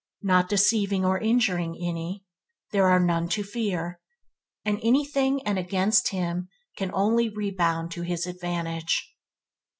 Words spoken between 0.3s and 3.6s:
deceiving or injuring any, there are none to